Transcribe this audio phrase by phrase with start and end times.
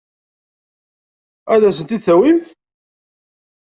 [1.53, 2.47] Ad asent-t-id-tawimt?